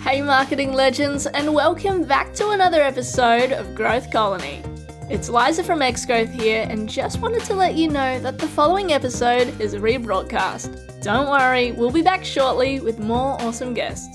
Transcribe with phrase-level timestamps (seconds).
[0.00, 4.62] Hey, marketing legends, and welcome back to another episode of Growth Colony.
[5.10, 8.94] It's Liza from Xgrowth here, and just wanted to let you know that the following
[8.94, 11.02] episode is rebroadcast.
[11.02, 14.08] Don't worry, we'll be back shortly with more awesome guests.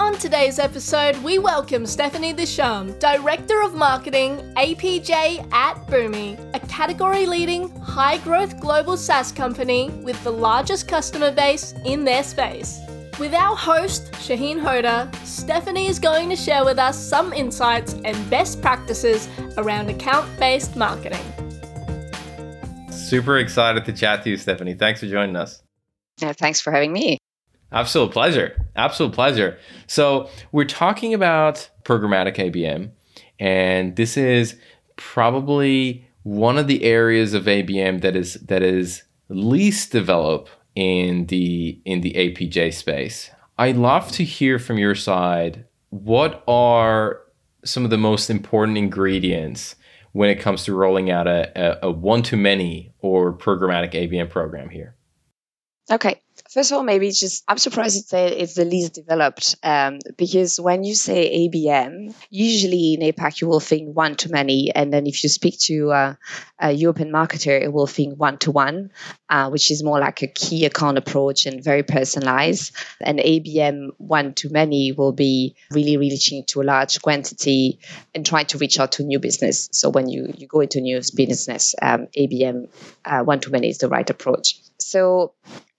[0.00, 7.26] On today's episode, we welcome Stephanie Dechamps, Director of Marketing, APJ at Boomi, a category
[7.26, 12.80] leading, high growth global SaaS company with the largest customer base in their space.
[13.20, 18.30] With our host, Shahin Hoda, Stephanie is going to share with us some insights and
[18.30, 21.24] best practices around account based marketing.
[22.90, 24.74] Super excited to chat to you, Stephanie.
[24.74, 25.62] Thanks for joining us.
[26.18, 27.18] Yeah, thanks for having me.
[27.74, 28.66] Absolute pleasure.
[28.76, 29.58] Absolute pleasure.
[29.86, 32.90] So, we're talking about programmatic ABM,
[33.38, 34.56] and this is
[34.96, 41.80] probably one of the areas of ABM that is that is least developed in the
[41.84, 43.30] in the APJ space.
[43.58, 47.20] I'd love to hear from your side what are
[47.64, 49.76] some of the most important ingredients
[50.12, 51.50] when it comes to rolling out a,
[51.82, 54.94] a, a one to many or programmatic ABM program here.
[55.90, 56.20] Okay.
[56.54, 60.60] First of all, maybe just I'm surprised you say it's the least developed um, because
[60.60, 65.08] when you say ABM, usually in APAC you will think one to many, and then
[65.08, 66.14] if you speak to uh,
[66.60, 68.92] a European marketer, it will think one to one,
[69.28, 72.70] uh, which is more like a key account approach and very personalized.
[73.00, 77.80] And ABM one to many will be really reaching to a large quantity
[78.14, 79.68] and trying to reach out to new business.
[79.72, 82.68] So when you you go into new business, um, ABM
[83.04, 84.60] uh, one to many is the right approach.
[84.78, 85.34] So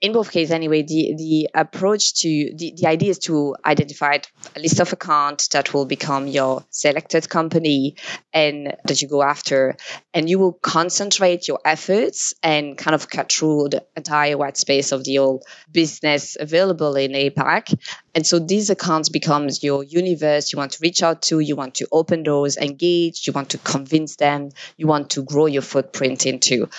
[0.06, 4.18] in both cases anyway the the approach to the, the idea is to identify
[4.56, 7.96] a list of accounts that will become your selected company
[8.32, 9.76] and that you go after.
[10.14, 14.92] And you will concentrate your efforts and kind of cut through the entire white space
[14.92, 17.74] of the old business available in apac
[18.16, 20.54] and so these accounts becomes your universe.
[20.54, 23.58] You want to reach out to you want to open doors engage you want to
[23.58, 26.70] convince them you want to grow your footprint into.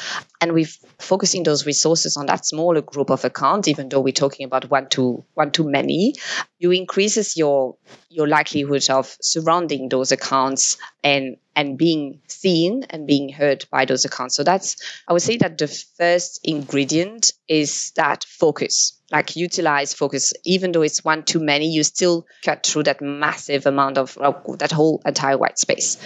[0.40, 4.46] And we're focusing those resources on that smaller group of accounts even though we're talking
[4.46, 6.14] about one to one to many.
[6.58, 7.76] You increases your
[8.08, 14.06] your likelihood of surrounding those accounts and and being seen and being heard by those
[14.06, 14.36] accounts.
[14.36, 14.76] So that's
[15.06, 20.82] i would say that the first ingredient is that focus like utilize focus even though
[20.82, 24.18] it's one too many you still cut through that massive amount of
[24.58, 25.98] that whole entire white space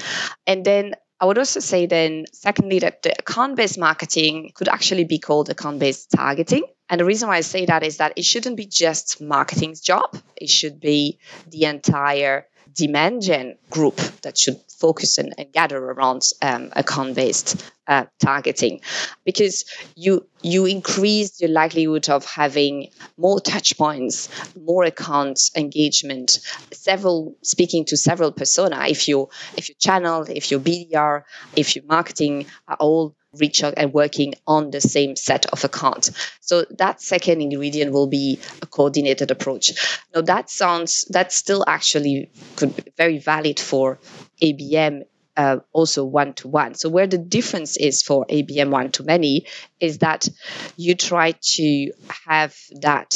[0.46, 5.04] and then I would also say then, secondly, that the account based marketing could actually
[5.04, 6.64] be called account based targeting.
[6.88, 10.16] And the reason why I say that is that it shouldn't be just marketing's job,
[10.34, 16.22] it should be the entire demand gen group that should focus and, and gather around
[16.42, 18.80] um, account based uh, targeting
[19.24, 19.64] because
[19.94, 26.38] you you increase the likelihood of having more touch points more accounts engagement
[26.72, 31.22] several speaking to several persona if you if your channel if your bdr
[31.56, 36.10] if your marketing are all reach out and working on the same set of accounts.
[36.40, 39.98] So that second ingredient will be a coordinated approach.
[40.14, 43.98] Now that sounds that's still actually could be very valid for
[44.42, 45.02] ABM
[45.36, 46.74] uh, also one to one.
[46.74, 49.46] So where the difference is for ABM one to many
[49.78, 50.28] is that
[50.76, 51.92] you try to
[52.26, 53.14] have that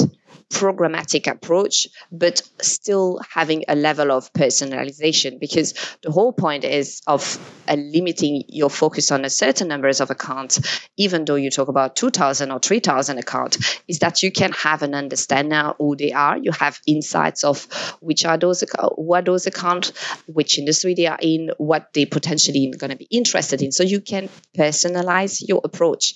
[0.50, 7.38] programmatic approach, but still having a level of personalization because the whole point is of
[7.68, 11.96] uh, limiting your focus on a certain numbers of accounts, even though you talk about
[11.96, 16.36] 2,000 or 3,000 accounts, is that you can have an understanding of who they are.
[16.36, 17.64] You have insights of
[18.00, 18.64] which are those,
[18.94, 19.92] what those accounts,
[20.26, 23.72] which industry they are in, what they potentially going to be interested in.
[23.72, 26.14] So you can personalize your approach.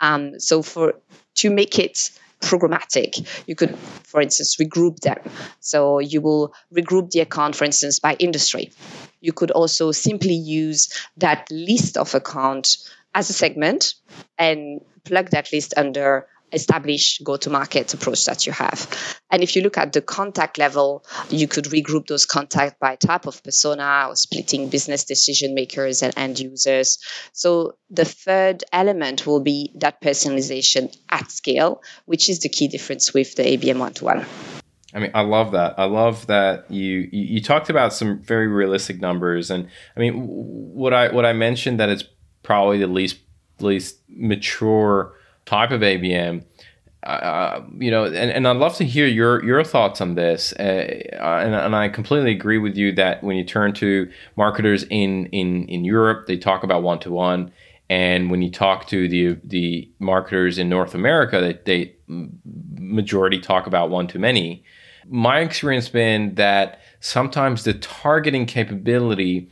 [0.00, 0.94] Um, so for
[1.36, 3.26] to make it programmatic.
[3.46, 5.18] You could, for instance, regroup them.
[5.60, 8.72] So you will regroup the account, for instance, by industry.
[9.20, 12.78] You could also simply use that list of account
[13.14, 13.94] as a segment
[14.38, 18.88] and plug that list under established go to market approach that you have.
[19.30, 23.26] And if you look at the contact level, you could regroup those contacts by type
[23.26, 26.98] of persona or splitting business decision makers and end users.
[27.32, 33.14] So the third element will be that personalization at scale, which is the key difference
[33.14, 34.26] with the ABM one to one.
[34.92, 35.74] I mean, I love that.
[35.78, 40.26] I love that you, you you talked about some very realistic numbers, and I mean,
[40.26, 42.02] what I what I mentioned that it's
[42.42, 43.18] probably the least
[43.60, 45.14] least mature
[45.50, 46.44] type of ABM.
[47.02, 50.52] Uh, you know, and, and I'd love to hear your your thoughts on this.
[50.52, 50.62] Uh,
[51.20, 55.66] and, and I completely agree with you that when you turn to marketers in in
[55.68, 57.52] in Europe, they talk about one to one,
[57.88, 61.96] and when you talk to the the marketers in North America, they, they
[62.78, 64.62] majority talk about one to many.
[65.08, 69.48] My experience been that sometimes the targeting capability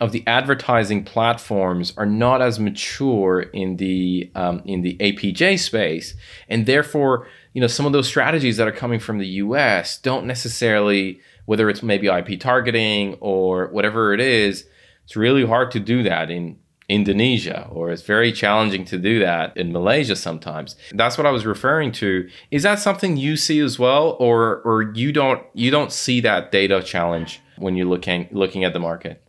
[0.00, 6.14] of the advertising platforms are not as mature in the um, in the APJ space,
[6.48, 9.98] and therefore, you know, some of those strategies that are coming from the U.S.
[9.98, 14.66] don't necessarily, whether it's maybe IP targeting or whatever it is,
[15.04, 16.58] it's really hard to do that in
[16.88, 20.76] Indonesia, or it's very challenging to do that in Malaysia sometimes.
[20.92, 22.28] That's what I was referring to.
[22.50, 26.50] Is that something you see as well, or or you don't you don't see that
[26.50, 29.22] data challenge when you're looking looking at the market?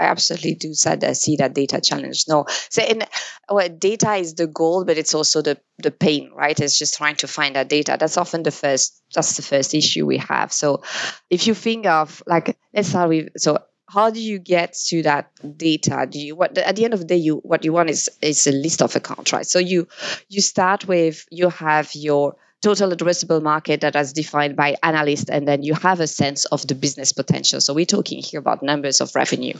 [0.00, 2.24] I absolutely do uh, see that data challenge.
[2.26, 3.02] No, so in
[3.50, 6.58] well, data is the goal, but it's also the the pain, right?
[6.58, 7.96] It's just trying to find that data.
[8.00, 9.02] That's often the first.
[9.14, 10.52] That's the first issue we have.
[10.52, 10.82] So,
[11.28, 13.58] if you think of like, let's start with so.
[13.92, 16.06] How do you get to that data?
[16.08, 18.46] Do you what at the end of the day you what you want is is
[18.46, 19.44] a list of accounts, right?
[19.44, 19.88] So you
[20.28, 25.48] you start with you have your total addressable market that is defined by analysts, and
[25.48, 27.60] then you have a sense of the business potential.
[27.60, 29.54] So we're talking here about numbers of revenue.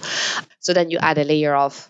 [0.60, 1.88] So then you add a layer of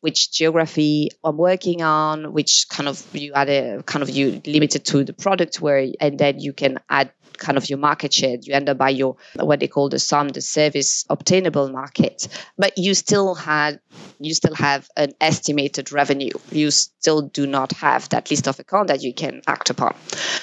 [0.00, 4.84] which geography I'm working on, which kind of you add a kind of you limited
[4.86, 7.12] to the product where, and then you can add
[7.42, 8.36] kind of your market share.
[8.40, 12.28] You end up by your what they call the SOM, the service obtainable market.
[12.56, 13.80] But you still had
[14.20, 16.32] you still have an estimated revenue.
[16.50, 19.94] You still do not have that list of account that you can act upon.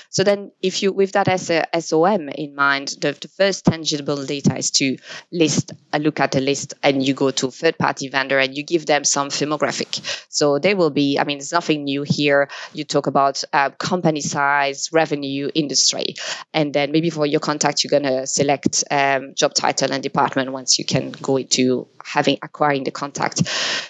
[0.09, 4.25] So then if you with that as a SOM in mind, the, the first tangible
[4.25, 4.97] data is to
[5.31, 8.63] list a look at a list and you go to third party vendor and you
[8.63, 10.25] give them some firmographic.
[10.29, 12.49] So they will be, I mean, it's nothing new here.
[12.73, 16.15] You talk about uh, company size, revenue, industry,
[16.53, 20.51] and then maybe for your contact, you're going to select um, job title and department
[20.51, 23.41] once you can go into having acquiring the contact.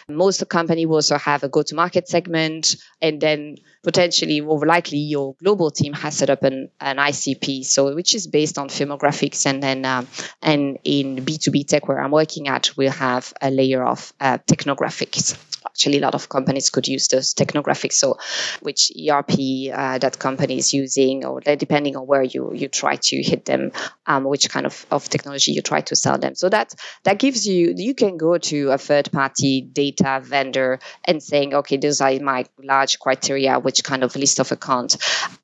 [0.07, 5.71] Most company will also have a go-to-market segment, and then potentially, more likely, your global
[5.71, 9.85] team has set up an, an ICP, so which is based on firmographics, and then
[9.85, 10.07] um,
[10.41, 15.37] and in B2B tech where I'm working at, we'll have a layer of uh, technographics
[15.65, 18.17] actually a lot of companies could use those technographics so
[18.61, 23.21] which erp uh, that company is using or depending on where you you try to
[23.21, 23.71] hit them
[24.05, 26.35] um, which kind of, of technology you try to sell them.
[26.35, 26.73] So that
[27.03, 31.77] that gives you you can go to a third party data vendor and saying okay
[31.77, 34.97] those are my large criteria which kind of list of accounts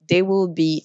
[0.08, 0.84] they will be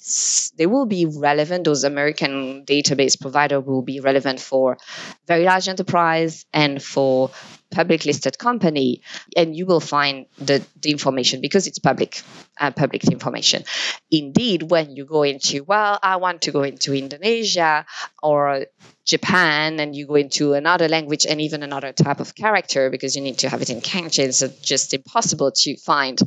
[0.56, 4.78] they will be relevant those american database provider will be relevant for
[5.26, 7.30] very large enterprise and for
[7.70, 9.02] public listed company
[9.36, 12.22] and you will find the, the information because it's public
[12.58, 13.64] uh, public information.
[14.10, 17.86] Indeed when you go into well i want to go into indonesia
[18.22, 18.66] or
[19.10, 23.22] Japan and you go into another language and even another type of character because you
[23.22, 26.20] need to have it in kanji, it's just impossible to find.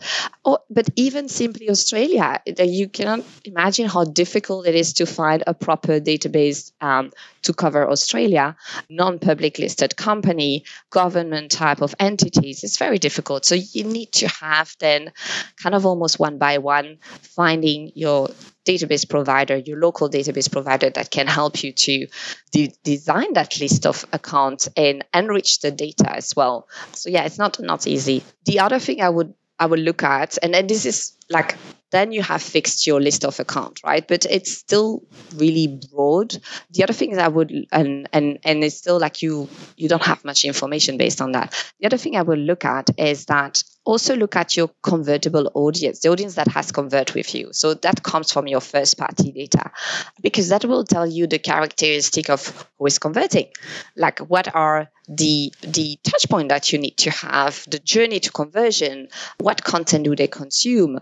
[0.43, 5.53] Oh, but even simply Australia, you cannot imagine how difficult it is to find a
[5.53, 7.11] proper database um,
[7.43, 8.57] to cover Australia,
[8.89, 12.65] non-public listed company, government type of entities.
[12.65, 13.45] It's very difficult.
[13.45, 15.13] So you need to have then
[15.61, 18.29] kind of almost one by one finding your
[18.65, 22.07] database provider, your local database provider that can help you to
[22.51, 26.67] de- design that list of accounts and enrich the data as well.
[26.93, 28.23] So yeah, it's not not easy.
[28.45, 31.55] The other thing I would I would look at, and then this is like
[31.93, 34.05] then you have fixed your list of account, right?
[34.07, 35.03] But it's still
[35.35, 36.35] really broad.
[36.71, 39.47] The other thing I would and and and it's still like you
[39.77, 41.53] you don't have much information based on that.
[41.79, 45.99] The other thing I would look at is that also look at your convertible audience,
[45.99, 47.49] the audience that has convert with you.
[47.51, 49.71] So that comes from your first party data
[50.21, 53.47] because that will tell you the characteristic of who is converting.
[53.95, 58.31] Like what are the the touch point that you need to have, the journey to
[58.31, 59.09] conversion,
[59.39, 60.99] what content do they consume?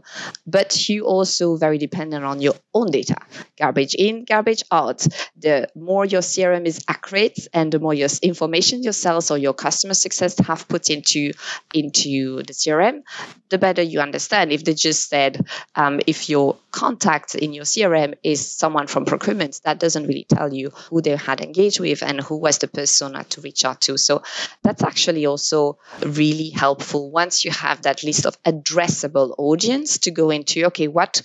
[0.48, 3.18] But you also very dependent on your own data.
[3.58, 5.06] Garbage in, garbage out.
[5.38, 9.54] The more your CRM is accurate and the more your information your sales or your
[9.54, 11.34] customer success have put into
[11.74, 13.04] into the CRM
[13.52, 14.52] the better you understand.
[14.52, 15.46] If they just said,
[15.76, 20.52] um, if your contact in your CRM is someone from procurement, that doesn't really tell
[20.52, 23.98] you who they had engaged with and who was the persona to reach out to.
[23.98, 24.24] So
[24.64, 30.30] that's actually also really helpful once you have that list of addressable audience to go
[30.32, 31.22] into, okay, what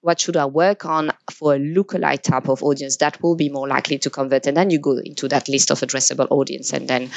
[0.00, 3.68] what should I work on for a lookalike type of audience that will be more
[3.68, 4.46] likely to convert?
[4.46, 7.10] And then you go into that list of addressable audience and then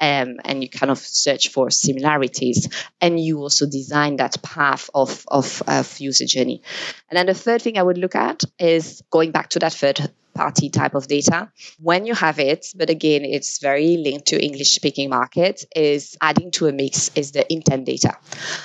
[0.00, 2.68] um, and you kind of search for similarities
[3.00, 6.62] and you also design that path of, of, of user journey.
[7.08, 10.10] And then the third thing I would look at is going back to that third
[10.34, 11.50] party type of data.
[11.78, 16.50] When you have it but again it's very linked to english speaking market is adding
[16.52, 18.16] to a mix is the intent data.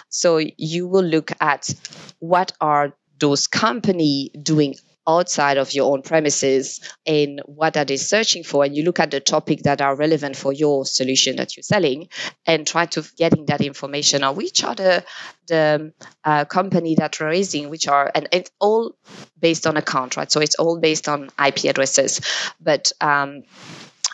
[0.09, 1.69] So you will look at
[2.19, 4.75] what are those company doing
[5.07, 9.11] outside of your own premises in what are they searching for and you look at
[9.11, 12.09] the topic that are relevant for your solution that you're selling
[12.45, 14.23] and try to getting that information.
[14.23, 15.03] On which are the
[15.47, 15.93] the
[16.25, 18.95] uh, company that are raising which are and it's all
[19.39, 20.31] based on account right?
[20.31, 22.21] So it's all based on ip addresses.
[22.59, 23.43] But um,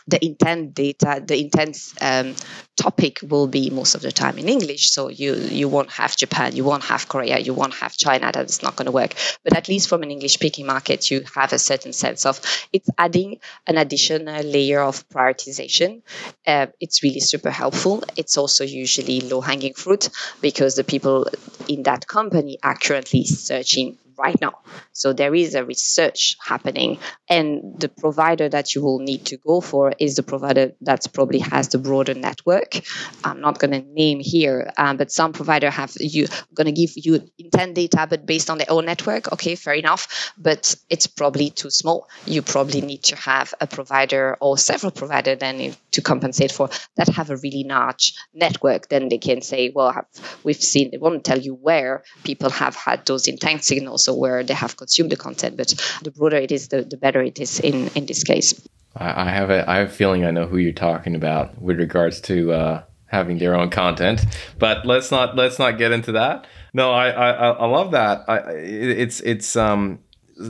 [0.07, 2.35] the intent data, the intent um,
[2.75, 4.91] topic will be most of the time in English.
[4.91, 8.31] So you you won't have Japan, you won't have Korea, you won't have China.
[8.33, 9.13] That's not going to work.
[9.43, 12.41] But at least from an English speaking market, you have a certain sense of
[12.71, 16.01] it's adding an additional layer of prioritization.
[16.45, 18.03] Uh, it's really super helpful.
[18.17, 20.09] It's also usually low hanging fruit
[20.41, 21.27] because the people
[21.67, 24.53] in that company are currently searching right now.
[24.91, 29.61] So there is a research happening, and the provider that you will need to go
[29.61, 32.81] for is the provider that probably has the broader network.
[33.23, 36.91] I'm not going to name here, um, but some provider have you going to give
[36.95, 39.31] you intent data, but based on their own network.
[39.33, 42.07] Okay, fair enough, but it's probably too small.
[42.25, 47.09] You probably need to have a provider or several provider then to compensate for that
[47.09, 48.89] have a really large network.
[48.89, 50.05] Then they can say, well,
[50.43, 50.91] we've seen.
[50.91, 54.77] They won't tell you where people have had those intent signals also where they have
[54.77, 55.57] consumed the content.
[55.57, 58.53] But the broader it is, the, the better it is in, in this case.
[58.95, 62.21] I have a I have a feeling I know who you're talking about with regards
[62.21, 64.23] to uh, having their own content.
[64.59, 66.45] But let's not let's not get into that.
[66.75, 68.23] No, I I, I love that.
[68.27, 69.97] I, it's it's um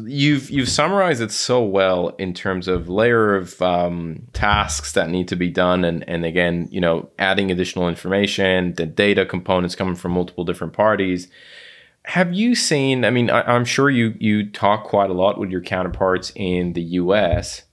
[0.06, 5.30] you've you've summarized it so well in terms of layer of um, tasks that need
[5.30, 9.96] to be done and and again you know adding additional information the data components coming
[9.96, 11.28] from multiple different parties
[12.06, 13.06] have you seen?
[13.06, 16.74] I mean, I, am sure you you talk quite a lot with your counterparts in
[16.74, 17.64] the U.S.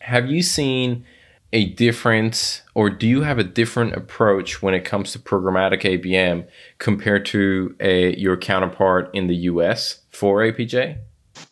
[0.00, 1.04] Have you seen
[1.52, 6.46] a difference, or do you have a different approach when it comes to programmatic ABM
[6.78, 10.00] compared to a your counterpart in the U.S.
[10.10, 10.98] for APJ?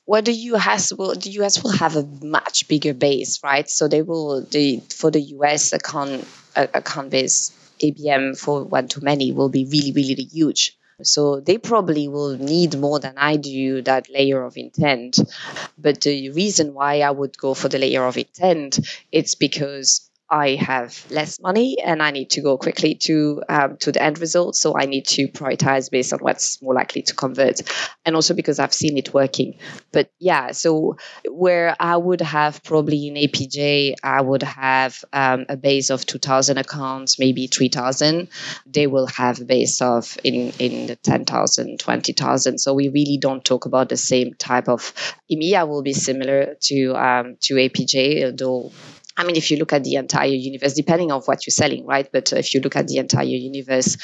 [0.07, 3.69] Well, the US will the US will have a much bigger base, right?
[3.71, 9.33] So they will the for the US account account base ABM for one to many
[9.33, 10.76] will be really really huge.
[11.03, 15.19] So they probably will need more than I do that layer of intent.
[15.79, 18.79] But the reason why I would go for the layer of intent,
[19.13, 23.93] it's because I have less money and I need to go quickly to um, to
[23.93, 24.57] the end result.
[24.57, 27.61] So I need to prioritize based on what's more likely to convert,
[28.05, 29.59] and also because I've seen it working.
[29.93, 30.97] But yeah, so
[31.29, 36.19] where I would have probably in APJ, I would have um, a base of two
[36.19, 38.29] thousand accounts, maybe three thousand.
[38.67, 42.59] They will have a base of in in the 10,000, 20,000.
[42.59, 44.93] So we really don't talk about the same type of.
[45.31, 48.73] EMEA will be similar to um, to APJ, though
[49.17, 52.09] I mean, if you look at the entire universe, depending on what you're selling, right?
[52.13, 53.97] But if you look at the entire universe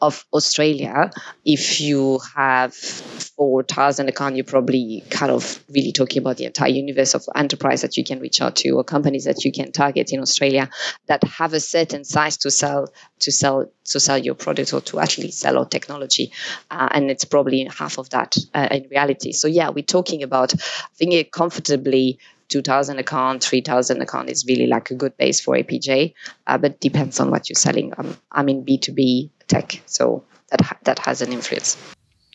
[0.00, 1.10] of Australia,
[1.44, 7.14] if you have 4,000 accounts, you're probably kind of really talking about the entire universe
[7.14, 10.20] of enterprise that you can reach out to or companies that you can target in
[10.20, 10.70] Australia
[11.06, 15.00] that have a certain size to sell to sell to sell your product or to
[15.00, 16.32] actually sell our technology.
[16.70, 19.32] Uh, and it's probably half of that uh, in reality.
[19.32, 22.18] So yeah, we're talking about I think it comfortably
[22.50, 26.12] 2000 account, 3000 account is really like a good base for APJ,
[26.46, 27.92] uh, but depends on what you're selling.
[27.96, 31.76] Um, I'm in B2B tech, so that, ha- that has an influence.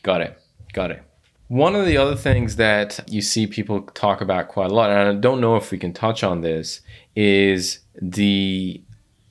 [0.02, 0.38] Got it.
[0.72, 1.02] Got it.
[1.48, 5.16] One of the other things that you see people talk about quite a lot, and
[5.16, 6.80] I don't know if we can touch on this,
[7.14, 8.82] is the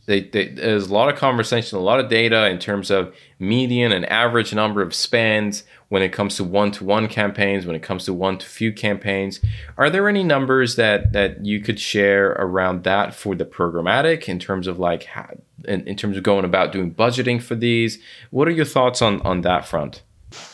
[0.05, 3.91] they, they, there's a lot of conversation, a lot of data in terms of median
[3.91, 8.13] and average number of spends when it comes to one-to-one campaigns, when it comes to
[8.13, 9.39] one-to-few campaigns.
[9.77, 14.39] Are there any numbers that that you could share around that for the programmatic in
[14.39, 15.29] terms of like how,
[15.67, 17.99] in, in terms of going about doing budgeting for these?
[18.29, 20.03] What are your thoughts on on that front?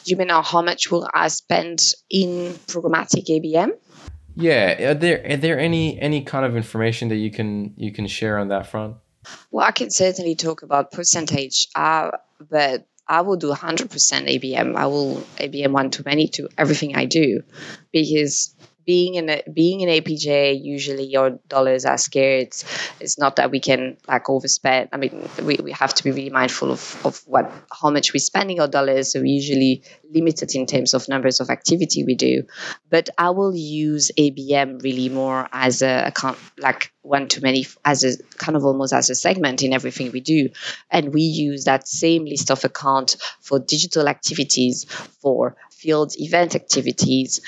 [0.06, 3.72] You mean uh, how much will I spend in programmatic ABM?
[4.36, 8.08] Yeah, are there are there any any kind of information that you can you can
[8.08, 8.96] share on that front?
[9.52, 12.12] Well, I can certainly talk about percentage, uh,
[12.50, 14.76] but I will do 100% ABM.
[14.76, 17.44] I will ABM one to many to everything I do
[17.92, 22.64] because being in a being in APJ, usually your dollars are scarce.
[23.00, 24.90] It's not that we can like overspend.
[24.92, 28.20] I mean, we, we have to be really mindful of, of what how much we're
[28.20, 29.12] spending our dollars.
[29.12, 32.44] So we usually limited in terms of numbers of activity we do.
[32.90, 38.04] But I will use ABM really more as a account like one to many as
[38.04, 40.50] a kind of almost as a segment in everything we do.
[40.90, 44.86] And we use that same list of account for digital activities,
[45.22, 47.42] for field event activities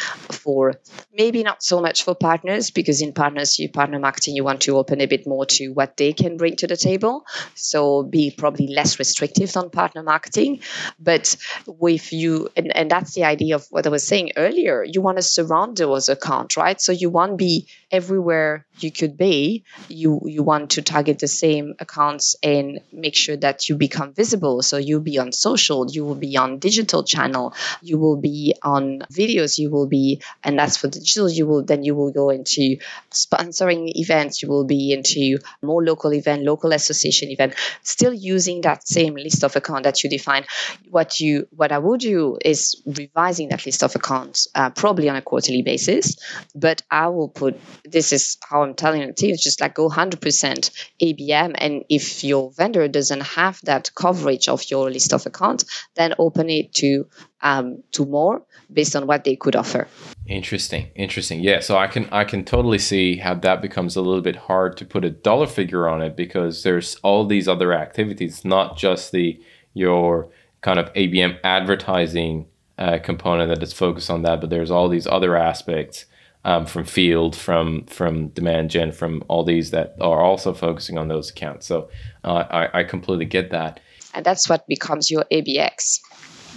[0.44, 0.74] for
[1.16, 4.78] maybe not so much for partners because in partners you partner marketing you want to
[4.78, 7.26] open a bit more to what they can bring to the table.
[7.56, 10.62] So be probably less restrictive on partner marketing.
[11.00, 11.36] But
[11.68, 15.18] with you and, and that's the idea of what i was saying earlier you want
[15.18, 16.80] to surround those accounts right?
[16.82, 19.64] So you want to be everywhere you could be.
[19.88, 24.62] You you want to target the same accounts and make sure that you become visible.
[24.62, 29.00] So you'll be on social you will be on digital channel you will be on
[29.12, 32.78] videos you will be and that's for digital you will then you will go into
[33.12, 37.54] sponsoring events you will be into more local event local association event
[37.84, 40.46] still using that same list of accounts that you define.
[40.90, 45.16] What you what i would do is revising that list of accounts uh, probably on
[45.16, 46.16] a quarterly basis
[46.56, 50.72] but i will put this is how i'm telling the team just like go 100%
[51.02, 55.66] abm and if your vendor doesn't have that coverage of your list of accounts
[55.96, 57.06] then open it to
[57.44, 59.88] um, to more based on what they could offer.
[60.26, 61.42] Interesting, interesting.
[61.42, 64.78] Yeah, so I can I can totally see how that becomes a little bit hard
[64.78, 69.12] to put a dollar figure on it because there's all these other activities, not just
[69.12, 69.40] the
[69.74, 70.30] your
[70.62, 72.48] kind of ABM advertising
[72.78, 76.06] uh, component that is focused on that, but there's all these other aspects
[76.46, 81.10] um, from field, from from demand gen, from all these that are also focusing on
[81.10, 81.66] those accounts.
[81.66, 81.90] So
[82.24, 83.82] uh, I, I completely get that.
[84.14, 86.00] And that's what becomes your ABX.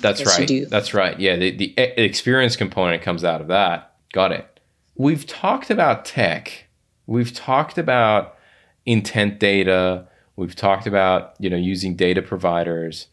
[0.01, 0.71] That's yes, right.
[0.71, 1.19] That's right.
[1.19, 3.95] Yeah, the, the experience component comes out of that.
[4.13, 4.61] Got it.
[4.95, 6.67] We've talked about tech.
[7.07, 8.37] We've talked about
[8.85, 10.09] intent data.
[10.37, 13.09] We've talked about, you know, using data providers.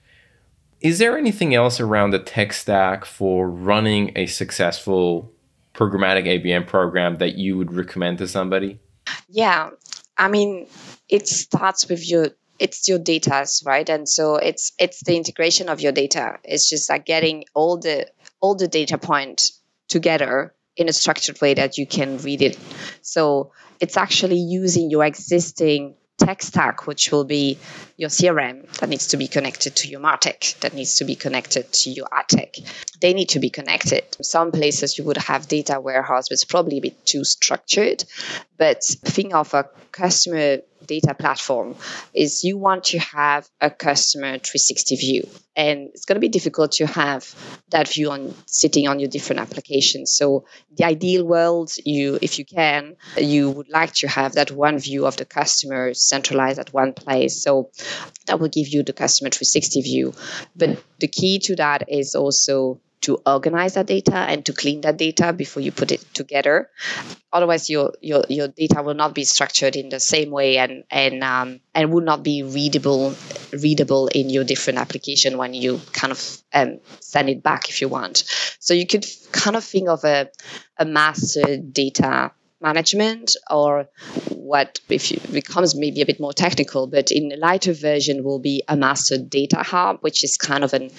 [0.82, 5.32] Is there anything else around the tech stack for running a successful
[5.74, 8.80] programmatic ABM program that you would recommend to somebody?
[9.30, 9.70] Yeah.
[10.18, 10.68] I mean,
[11.10, 12.30] it starts with your
[12.64, 16.90] it's your data right and so it's it's the integration of your data it's just
[16.90, 18.08] like getting all the
[18.40, 19.52] all the data point
[19.90, 22.58] together in a structured way that you can read it
[23.02, 27.58] so it's actually using your existing tech stack, which will be
[27.98, 31.72] your CRM that needs to be connected to your MarTech, that needs to be connected
[31.72, 32.64] to your AdTech.
[33.02, 34.04] They need to be connected.
[34.22, 38.04] Some places you would have data warehouse, but it's probably a bit too structured.
[38.58, 41.76] But think of a customer data platform
[42.14, 45.30] is you want to have a customer 360 view.
[45.56, 47.24] And it's going to be difficult to have
[47.70, 50.14] that view on sitting on your different applications.
[50.14, 54.80] So the ideal world you if you can you would like to have that one
[54.80, 57.44] view of the customer centralized at one place.
[57.44, 57.70] So
[58.26, 60.14] that will give you the customer 360 view.
[60.56, 64.98] But the key to that is also to organize that data and to clean that
[64.98, 66.70] data before you put it together.
[67.32, 71.24] Otherwise, your your, your data will not be structured in the same way and and
[71.24, 73.16] um, and will not be readable
[73.52, 77.90] readable in your different application when you kind of um, send it back if you
[77.90, 78.24] want.
[78.60, 80.30] So you could kind of think of a
[80.78, 82.32] a master data
[82.64, 83.90] management or
[84.30, 88.40] what if it becomes maybe a bit more technical but in a lighter version will
[88.40, 90.90] be a master data hub which is kind of an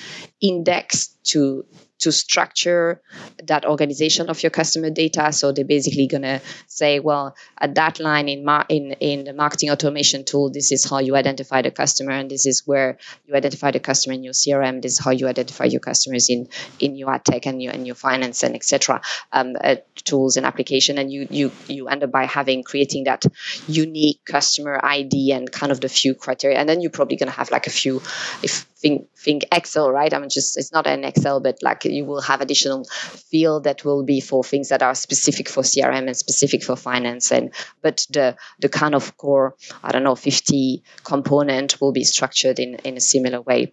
[0.42, 1.64] index to
[2.00, 3.00] to structure
[3.44, 5.32] that organization of your customer data.
[5.32, 10.24] So they're basically to say, well, at that line in, in in the marketing automation
[10.24, 13.80] tool, this is how you identify the customer, and this is where you identify the
[13.80, 14.82] customer in your CRM.
[14.82, 16.48] This is how you identify your customers in
[16.80, 19.00] in your ad tech and your and your finance and etc.
[19.32, 23.24] Um, uh, tools and application, and you you you end up by having creating that
[23.66, 27.50] unique customer ID and kind of the few criteria, and then you're probably to have
[27.50, 28.02] like a few
[28.42, 30.12] if think think Excel, right?
[30.12, 32.84] I mean, just it's not an Excel, but like you will have additional
[33.30, 37.32] field that will be for things that are specific for CRM and specific for finance,
[37.32, 42.58] and but the the kind of core, I don't know, fifty component will be structured
[42.58, 43.72] in in a similar way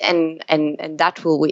[0.00, 1.46] and and and that will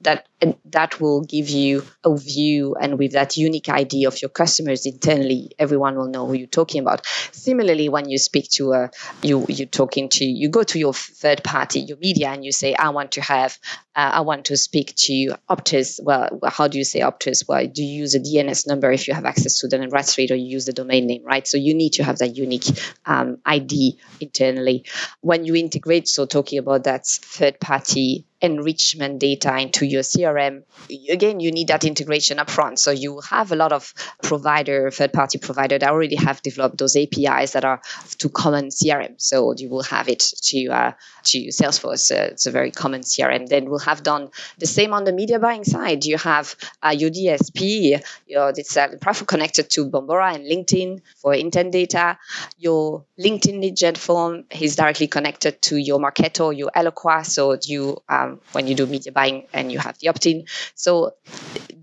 [0.00, 0.26] that
[0.66, 5.50] that will give you a view and with that unique ID of your customers internally
[5.58, 7.06] everyone will know who you're talking about.
[7.32, 8.90] Similarly when you speak to a
[9.22, 12.74] you you're talking to you go to your third party your media and you say
[12.74, 13.58] i want to have
[13.94, 17.46] uh, i want to speak to optus well how do you say optus?
[17.48, 20.34] Well do you use a DUNS number if you have access to the registry or
[20.34, 21.46] you use the domain name right?
[21.46, 22.64] So you need to have that unique
[23.04, 24.84] um, id internally.
[25.20, 30.62] When you integrate so talking about that third party enrichment data into your CRM,
[31.08, 32.78] again, you need that integration upfront.
[32.78, 36.96] So you have a lot of provider, third party provider that already have developed those
[36.96, 37.80] APIs that are
[38.18, 39.14] to common CRM.
[39.20, 40.92] So you will have it to uh,
[41.24, 42.12] to Salesforce.
[42.12, 43.48] Uh, it's a very common CRM.
[43.48, 46.04] Then we'll have done the same on the media buying side.
[46.04, 48.88] You have uh, your DSP, your it's uh,
[49.26, 52.18] connected to Bombora and LinkedIn for intent data.
[52.58, 57.24] Your LinkedIn lead gen form is directly connected to your Marketo, your Eloqua.
[57.24, 60.46] So you um, when you do media buying and you have the opt-in.
[60.74, 61.12] So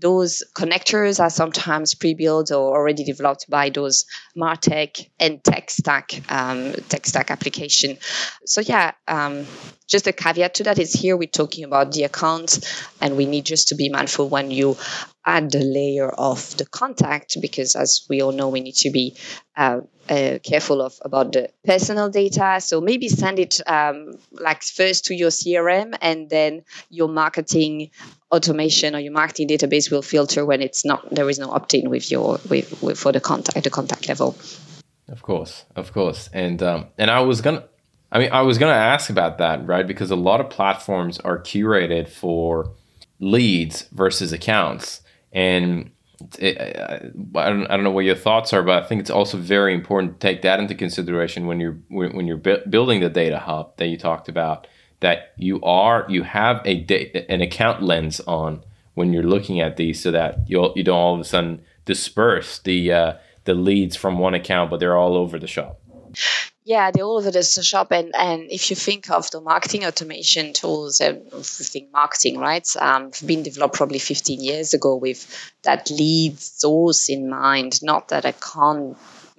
[0.00, 4.04] those connectors are sometimes pre-built or already developed by those
[4.36, 7.98] Martech and tech stack um, tech stack application.
[8.44, 9.46] So yeah, um,
[9.88, 12.58] just a caveat to that is here we're talking about the account,
[13.00, 14.76] and we need just to be mindful when you
[15.24, 19.16] add the layer of the contact because as we all know we need to be
[19.56, 25.04] uh, uh, careful of about the personal data so maybe send it um, like first
[25.06, 27.90] to your crm and then your marketing
[28.30, 32.10] automation or your marketing database will filter when it's not there is no opt-in with
[32.10, 34.36] your with, with for the contact the contact level
[35.08, 37.64] of course of course and um, and i was gonna
[38.14, 39.84] I mean, I was going to ask about that, right?
[39.84, 42.70] Because a lot of platforms are curated for
[43.18, 45.00] leads versus accounts.
[45.32, 45.90] And
[46.38, 46.58] it,
[47.36, 49.74] I, don't, I don't know what your thoughts are, but I think it's also very
[49.74, 53.86] important to take that into consideration when you're when you're building the data hub that
[53.88, 54.66] you talked about.
[55.00, 58.62] That you are you have a da- an account lens on
[58.94, 62.58] when you're looking at these, so that you you don't all of a sudden disperse
[62.60, 63.12] the uh,
[63.44, 65.80] the leads from one account, but they're all over the shop.
[66.66, 67.92] Yeah, they're all over the shop.
[67.92, 71.30] And, and if you think of the marketing automation tools, and
[71.92, 75.26] marketing, right, um, been developed probably 15 years ago with
[75.62, 78.96] that lead source in mind, not that account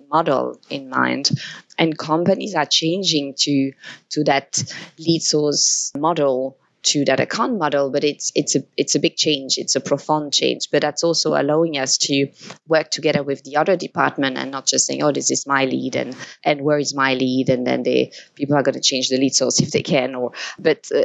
[0.07, 1.31] model in mind.
[1.79, 3.71] And companies are changing to
[4.11, 4.61] to that
[4.99, 9.57] lead source model to that account model, but it's it's a it's a big change.
[9.57, 12.27] It's a profound change, but that's also allowing us to
[12.67, 15.95] work together with the other department and not just saying, "Oh, this is my lead,"
[15.95, 19.17] and and where is my lead, and then they people are going to change the
[19.17, 20.15] lead source if they can.
[20.15, 21.03] Or but uh,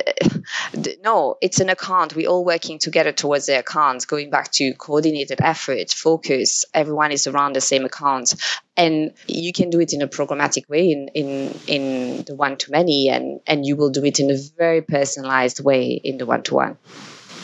[1.05, 2.15] no, it's an account.
[2.15, 4.07] We're all working together towards the account.
[4.07, 6.65] Going back to coordinated effort, focus.
[6.75, 8.35] Everyone is around the same account,
[8.77, 12.71] and you can do it in a programmatic way in in in the one to
[12.71, 16.43] many, and and you will do it in a very personalized way in the one
[16.45, 16.79] to one.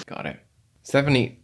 [0.07, 0.41] Got it.
[0.83, 1.41] Stephanie,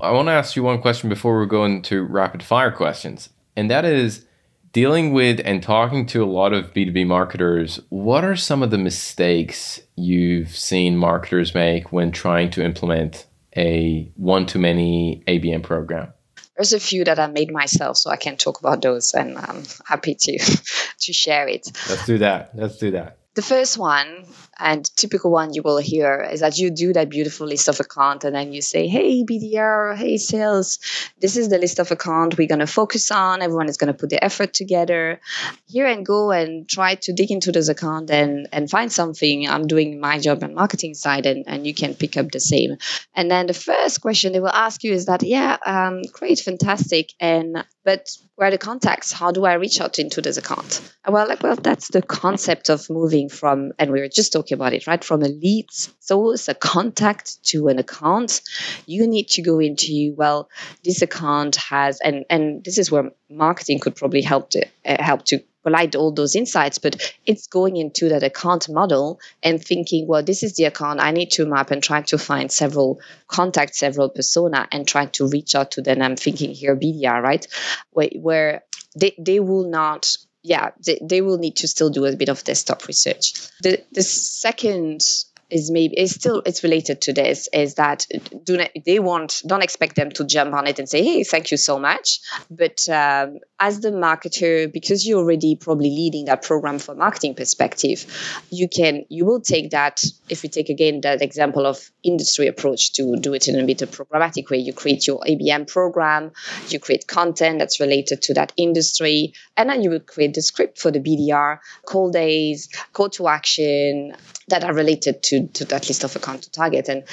[0.00, 3.30] I want to ask you one question before we go into rapid fire questions.
[3.56, 4.24] And that is
[4.72, 8.78] dealing with and talking to a lot of B2B marketers, what are some of the
[8.78, 16.12] mistakes you've seen marketers make when trying to implement a one to many ABM program?
[16.60, 19.62] There's a few that I made myself, so I can talk about those, and I'm
[19.86, 20.38] happy to
[21.00, 21.72] to share it.
[21.88, 22.50] Let's do that.
[22.54, 23.16] Let's do that.
[23.32, 24.26] The first one
[24.60, 28.24] and typical one you will hear is that you do that beautiful list of account
[28.24, 30.78] and then you say, hey, BDR, hey, sales,
[31.20, 33.42] this is the list of account we're going to focus on.
[33.42, 35.20] Everyone is going to put the effort together
[35.66, 39.48] here and go and try to dig into this account and, and find something.
[39.48, 42.76] I'm doing my job on marketing side and, and you can pick up the same.
[43.14, 47.12] And then the first question they will ask you is that, yeah, um, great, fantastic.
[47.18, 49.12] And but where are the contacts?
[49.12, 50.80] How do I reach out into this account?
[51.06, 54.72] Well, like, well, that's the concept of moving from, and we were just talking about
[54.72, 55.02] it, right?
[55.02, 58.42] From a lead source, a contact to an account,
[58.86, 60.48] you need to go into, well,
[60.84, 65.24] this account has, and, and this is where marketing could probably help to uh, help
[65.26, 70.22] to provide all those insights, but it's going into that account model and thinking, well,
[70.22, 74.08] this is the account I need to map and try to find several contacts, several
[74.08, 76.02] persona, and try to reach out to them.
[76.02, 77.46] I'm thinking here BDR, right?
[77.90, 78.62] Where, where
[78.96, 82.42] they, they will not yeah, they, they will need to still do a bit of
[82.44, 83.34] desktop research.
[83.62, 85.02] The the second
[85.50, 88.06] is maybe is still it's related to this is that
[88.44, 91.50] do not, they want don't expect them to jump on it and say hey thank
[91.50, 96.78] you so much but um, as the marketer because you're already probably leading that program
[96.78, 98.06] from marketing perspective
[98.50, 102.94] you can you will take that if we take again that example of industry approach
[102.94, 106.32] to do it in a bit of programmatic way you create your abm program
[106.68, 110.78] you create content that's related to that industry and then you will create the script
[110.80, 114.14] for the bdr call days call to action
[114.50, 116.88] that are related to, to that list of account to target.
[116.88, 117.04] And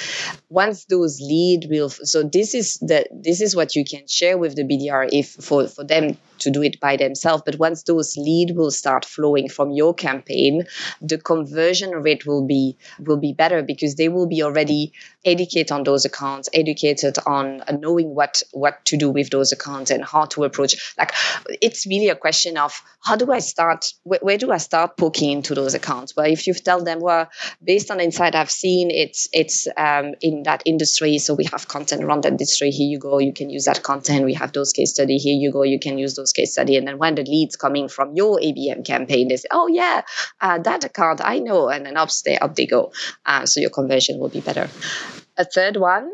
[0.48, 4.54] once those lead will, so this is the this is what you can share with
[4.54, 7.42] the BDR if for, for them to do it by themselves.
[7.44, 10.64] But once those lead will start flowing from your campaign,
[11.00, 14.92] the conversion rate will be will be better because they will be already
[15.24, 20.04] educated on those accounts, educated on knowing what what to do with those accounts and
[20.04, 20.94] how to approach.
[20.98, 21.12] Like
[21.60, 23.92] it's really a question of how do I start?
[24.04, 26.14] Where, where do I start poking into those accounts?
[26.16, 27.28] Well, if you tell them, well,
[27.62, 32.02] based on insight I've seen, it's it's um, in that industry, so we have content
[32.02, 32.70] around that industry.
[32.70, 34.24] Here you go, you can use that content.
[34.24, 35.18] We have those case study.
[35.18, 36.76] Here you go, you can use those case study.
[36.76, 40.02] And then when the leads coming from your ABM campaign, they say, oh yeah,
[40.40, 42.92] uh, that account I know, and then up they up they go.
[43.26, 44.68] Uh, so your conversion will be better.
[45.38, 46.10] A third one,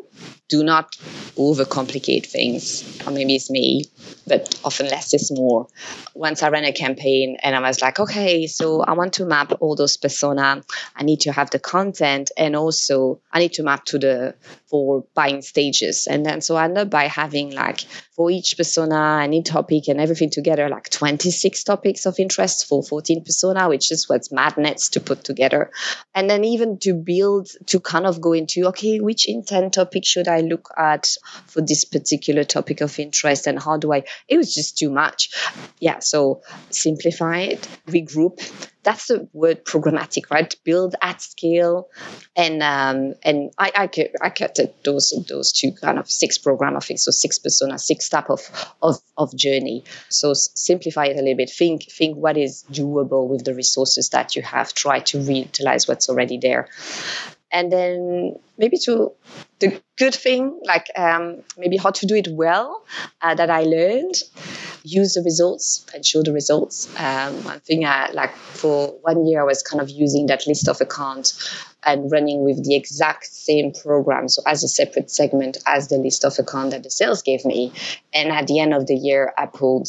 [0.48, 0.94] do not
[1.36, 3.00] overcomplicate things.
[3.06, 3.86] Or maybe it's me,
[4.26, 5.66] but often less is more.
[6.14, 9.52] Once I ran a campaign and I was like, okay, so I want to map
[9.60, 10.62] all those persona.
[10.94, 14.34] I need to have the content and also I need to map to the
[14.66, 16.06] four buying stages.
[16.06, 17.80] And then so I ended up by having like
[18.14, 23.24] for each persona, any topic and everything together, like 26 topics of interest for 14
[23.24, 25.70] persona, which is what's madness to put together.
[26.14, 30.26] And then even to build, to kind of go into, okay, which intent topic should
[30.26, 31.06] I look at
[31.46, 35.30] for this particular topic of interest and how do I, it was just too much.
[35.78, 36.00] Yeah.
[36.00, 38.40] So simplify it, regroup
[38.84, 40.54] that's the word programmatic, right?
[40.62, 41.88] Build at scale,
[42.36, 43.90] and um, and I I,
[44.22, 48.30] I cut those those two kind of six program of so six persona, six type
[48.30, 48.40] of
[48.82, 49.84] of of journey.
[50.10, 51.50] So simplify it a little bit.
[51.50, 54.74] Think think what is doable with the resources that you have.
[54.74, 56.68] Try to reutilize what's already there
[57.54, 59.12] and then maybe to
[59.60, 62.84] the good thing like um, maybe how to do it well
[63.22, 64.16] uh, that i learned
[64.84, 66.88] use the results and show the results.
[67.00, 70.68] Um, one thing I, like for one year i was kind of using that list
[70.68, 75.88] of accounts and running with the exact same program so as a separate segment as
[75.88, 77.72] the list of account that the sales gave me.
[78.12, 79.88] And at the end of the year i pulled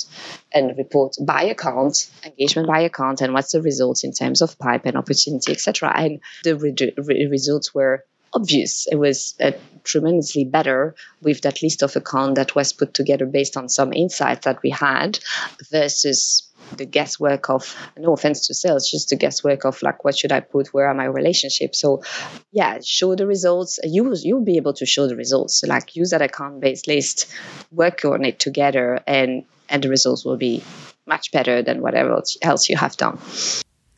[0.53, 4.86] and report by account engagement by account and what's the results in terms of pipe
[4.86, 8.05] and opportunity etc and the re- re- results were
[8.36, 8.88] obvious.
[8.91, 9.52] It was uh,
[9.84, 14.45] tremendously better with that list of account that was put together based on some insights
[14.45, 15.19] that we had
[15.71, 20.32] versus the guesswork of no offense to sales just the guesswork of like what should
[20.32, 20.74] i put?
[20.74, 21.80] Where are my relationships?
[21.80, 22.02] So
[22.52, 23.80] yeah show the results.
[23.84, 25.60] You you'll be able to show the results.
[25.60, 27.32] So like use that account based list
[27.71, 30.63] work on it together and and the results will be
[31.08, 33.19] much better than whatever else you have done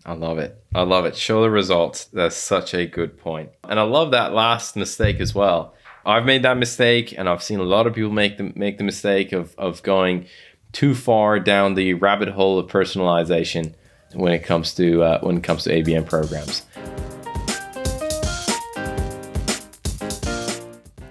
[0.08, 0.64] I love it.
[0.74, 1.18] I love it.
[1.18, 2.06] Show the results.
[2.06, 3.50] That's such a good point.
[3.66, 5.76] And I love that last mistake as well.
[6.06, 8.86] I've made that mistake and I've seen a lot of people make the make the
[8.86, 10.28] mistake of of going
[10.72, 13.74] too far down the rabbit hole of personalization
[14.14, 16.66] when it comes to uh, when it comes to ABM programs.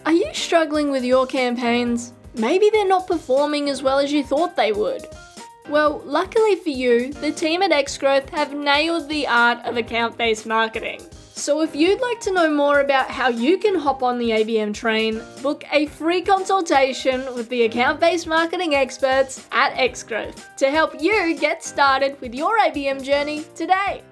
[0.06, 2.14] Are you struggling with your campaigns?
[2.34, 5.06] Maybe they're not performing as well as you thought they would.
[5.68, 10.46] Well, luckily for you, the team at Xgrowth have nailed the art of account based
[10.46, 11.00] marketing.
[11.34, 14.72] So, if you'd like to know more about how you can hop on the ABM
[14.72, 21.02] train, book a free consultation with the account based marketing experts at Xgrowth to help
[21.02, 24.02] you get started with your ABM journey today.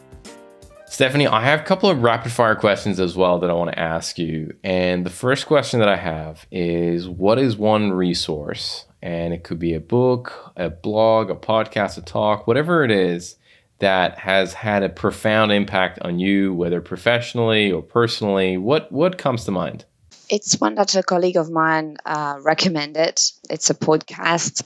[0.86, 3.78] Stephanie, I have a couple of rapid fire questions as well that I want to
[3.78, 4.54] ask you.
[4.62, 8.86] And the first question that I have is What is one resource?
[9.04, 13.36] And it could be a book, a blog, a podcast, a talk, whatever it is
[13.78, 18.56] that has had a profound impact on you, whether professionally or personally?
[18.56, 19.84] What what comes to mind?
[20.30, 23.20] It's one that a colleague of mine uh, recommended.
[23.50, 24.62] It's a podcast.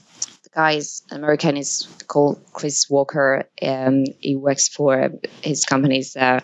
[0.53, 1.57] The guy is American.
[1.57, 3.49] is called Chris Walker.
[3.61, 6.41] Um, he works for his company's uh,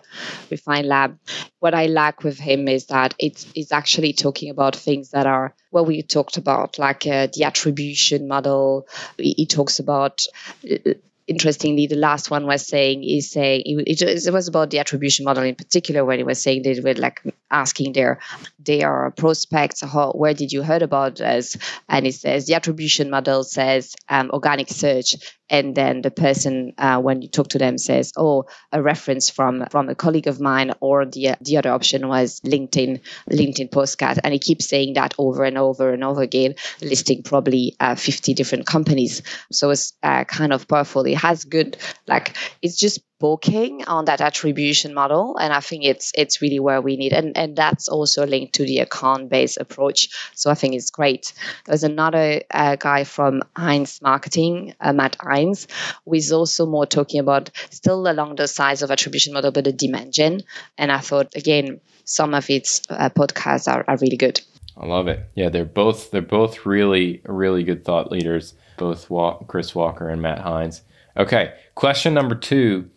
[0.50, 1.18] Refine Lab.
[1.60, 5.54] What I like with him is that it's, it's actually talking about things that are
[5.72, 8.88] what we talked about, like uh, the attribution model.
[9.18, 10.26] He, he talks about
[10.70, 10.94] uh,
[11.28, 15.44] interestingly, the last one was saying is saying it, it, was about the attribution model
[15.44, 18.20] in particular when it was saying they were like asking their
[18.60, 21.58] their prospects how, where did you heard about us?
[21.88, 25.16] And it says the attribution model says um, organic search.
[25.48, 29.66] And then the person uh, when you talk to them says oh a reference from
[29.70, 34.20] from a colleague of mine or the the other option was linkedin linkedin postcard.
[34.24, 38.34] And he keeps saying that over and over and over again listing probably uh, 50
[38.34, 39.22] different companies.
[39.52, 41.04] So it's uh, kind of powerful.
[41.06, 41.78] It has good
[42.08, 46.82] like it's just booking on that attribution model and i think it's it's really where
[46.82, 50.10] we need and and that's also linked to the account based approach.
[50.36, 51.34] So i think it's great.
[51.66, 55.68] There's another uh, guy from heinz marketing uh, matt heinz
[56.04, 59.72] who is also more talking about still along the size of attribution model but a
[59.72, 60.42] gen.
[60.78, 64.40] And i thought again some of its uh, podcasts are, are really good.
[64.78, 65.20] I love it.
[65.36, 68.54] Yeah, they're both they're both really really good thought leaders.
[68.78, 69.10] Both
[69.48, 70.82] Chris Walker and Matt heinz.
[71.18, 72.90] Okay, question number two: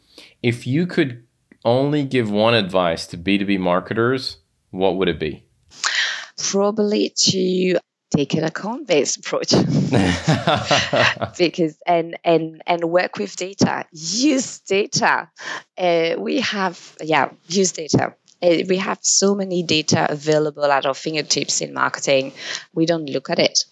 [0.42, 1.24] If you could
[1.64, 4.38] only give one advice to B two B marketers,
[4.70, 5.44] what would it be?
[6.36, 7.78] Probably to
[8.16, 9.52] take an account based approach.
[11.38, 13.84] Because and and and work with data.
[13.92, 15.28] Use data.
[15.76, 20.94] Uh, we have yeah use data uh, we have so many data available at our
[20.94, 22.32] fingertips in marketing.
[22.74, 23.64] We don't look at it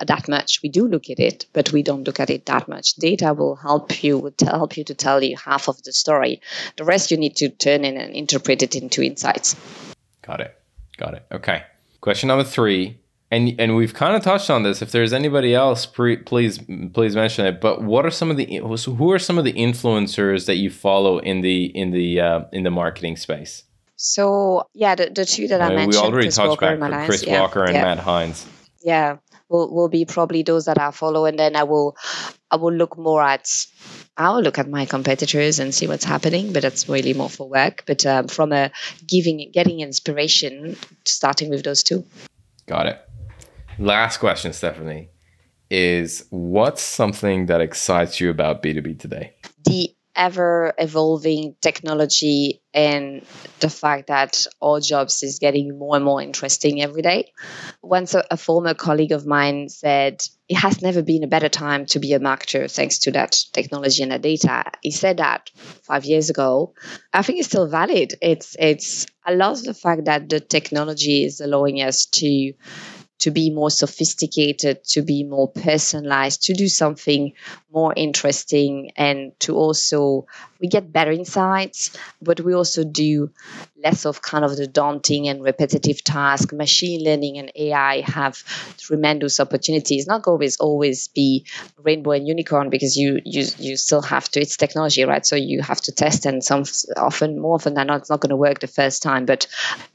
[0.00, 0.60] that much.
[0.62, 2.94] We do look at it but we don't look at it that much.
[2.94, 6.40] Data will help you will help you to tell you half of the story.
[6.76, 9.56] The rest you need to turn in and interpret it into insights.
[10.22, 10.56] Got it.
[10.96, 11.26] Got it.
[11.32, 11.62] Okay.
[12.00, 12.98] Question number three.
[13.30, 14.80] And and we've kind of touched on this.
[14.80, 16.60] If there's anybody else, pre, please
[16.92, 17.60] please mention it.
[17.60, 21.18] But what are some of the who are some of the influencers that you follow
[21.18, 23.64] in the in the uh, in the marketing space?
[24.04, 27.06] So yeah, the, the two that I, I mentioned, we already Chris touched Walker back
[27.06, 27.82] Chris yeah, Walker and yeah.
[27.82, 28.46] Matt Heinz.
[28.82, 29.16] Yeah,
[29.48, 31.96] will will be probably those that I follow, and then I will
[32.50, 33.48] I will look more at
[34.18, 37.48] I will look at my competitors and see what's happening, but that's really more for
[37.48, 37.84] work.
[37.86, 38.72] But um, from a
[39.08, 42.04] giving getting inspiration, starting with those two.
[42.66, 43.00] Got it.
[43.78, 45.08] Last question, Stephanie,
[45.70, 49.34] is what's something that excites you about B2B today?
[49.64, 53.24] The ever evolving technology and
[53.60, 57.32] the fact that our jobs is getting more and more interesting every day.
[57.82, 61.86] Once a, a, former colleague of mine said, It has never been a better time
[61.86, 64.64] to be a marketer thanks to that technology and the data.
[64.82, 66.74] He said that five years ago.
[67.12, 68.14] I think it's still valid.
[68.20, 72.52] It's it's I love the fact that the technology is allowing us to
[73.20, 77.32] to be more sophisticated, to be more personalized, to do something
[77.72, 80.26] more interesting, and to also
[80.64, 83.30] we get better insights, but we also do
[83.84, 86.54] less of kind of the daunting and repetitive task.
[86.54, 88.42] Machine learning and AI have
[88.78, 90.06] tremendous opportunities.
[90.06, 91.44] Not always always be
[91.76, 94.40] rainbow and unicorn because you you you still have to.
[94.40, 95.26] It's technology, right?
[95.26, 96.64] So you have to test, and some
[96.96, 99.26] often more often than not, it's not going to work the first time.
[99.26, 99.46] But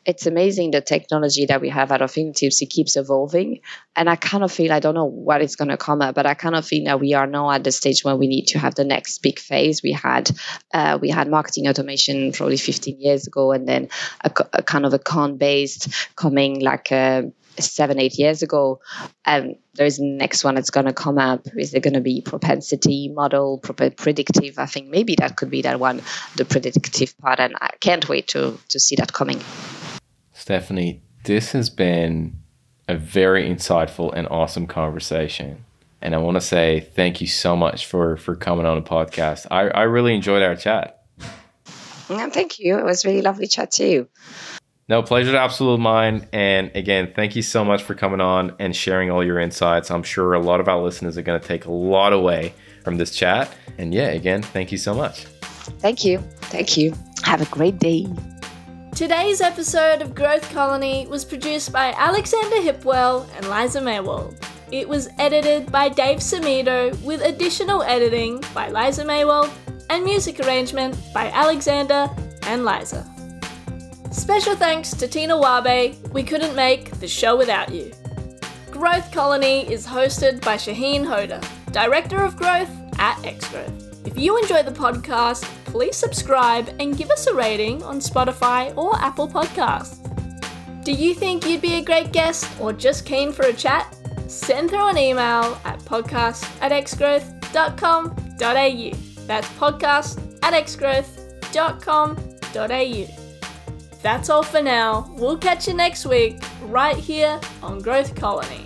[0.06, 2.62] it's amazing the technology that we have at our fingertips.
[2.62, 3.62] It keeps evolving,
[3.96, 6.28] and I kind of feel I don't know what it's going to come at, but
[6.28, 8.60] I kind of feel that we are now at the stage where we need to
[8.60, 9.82] have the next big phase.
[9.82, 10.30] We had
[10.74, 13.90] uh, we had marketing automation probably 15 years ago, and then
[14.24, 17.24] a, a kind of account based coming like uh,
[17.58, 18.80] seven eight years ago.
[19.26, 21.48] And there's the next one that's going to come up.
[21.58, 24.60] Is there going to be propensity model predictive?
[24.60, 26.02] I think maybe that could be that one
[26.36, 29.42] the predictive part and i can't wait to to see that coming.
[30.34, 32.40] Stephanie this has been
[32.88, 35.66] a very insightful and awesome conversation
[36.02, 39.46] and i want to say thank you so much for for coming on the podcast
[39.52, 41.00] i i really enjoyed our chat
[42.10, 42.78] yeah, thank you.
[42.78, 44.08] It was really lovely chat too.
[44.88, 46.28] No, pleasure to absolute mine.
[46.34, 49.92] And again, thank you so much for coming on and sharing all your insights.
[49.92, 52.98] I'm sure a lot of our listeners are going to take a lot away from
[52.98, 53.54] this chat.
[53.78, 55.26] And yeah, again, thank you so much.
[55.80, 56.18] Thank you.
[56.42, 56.96] Thank you.
[57.24, 58.08] Have a great day.
[58.96, 64.49] Today's episode of Growth Colony was produced by Alexander Hipwell and Allysa Maywald.
[64.72, 69.52] It was edited by Dave Samito with additional editing by Allysa Maywald
[69.90, 72.08] and music arrangement by Alexander
[72.44, 73.04] and Allysa.
[74.14, 77.92] Special thanks to Tina Wabe, we couldn't make the show without you.
[78.70, 84.06] Growth Colony is hosted by Shahin Hoda, Director of Growth at Xgrowth.
[84.06, 88.96] If you enjoy the podcast, please subscribe and give us a rating on Spotify or
[89.00, 89.98] Apple Podcasts.
[90.84, 93.96] Do you think you'd be a great guest or just keen for a chat?
[94.30, 98.92] Send through an email at podcast at xgrowth.com.au.
[99.26, 103.08] That's podcast at xgrowth.com.au.
[104.02, 105.12] That's all for now.
[105.18, 108.66] We'll catch you next week, right here on Growth Colony.